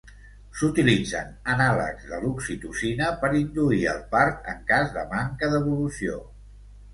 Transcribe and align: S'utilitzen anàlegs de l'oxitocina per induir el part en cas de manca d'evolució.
S'utilitzen 0.59 1.27
anàlegs 1.55 2.07
de 2.13 2.21
l'oxitocina 2.23 3.11
per 3.25 3.29
induir 3.41 3.79
el 3.93 4.01
part 4.15 4.49
en 4.55 4.65
cas 4.73 4.91
de 4.97 5.05
manca 5.13 5.53
d'evolució. 5.53 6.19